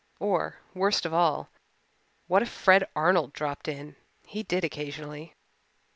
[0.19, 1.47] Or, worst of all,
[2.25, 3.95] what if Fred Arnold dropped in?
[4.25, 5.35] He did occasionally.